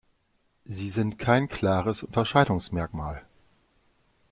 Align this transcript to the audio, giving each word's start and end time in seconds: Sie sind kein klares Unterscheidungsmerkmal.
Sie 0.65 0.89
sind 0.89 1.19
kein 1.19 1.47
klares 1.47 2.01
Unterscheidungsmerkmal. 2.01 3.21